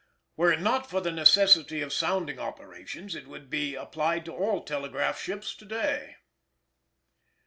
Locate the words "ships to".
5.21-5.63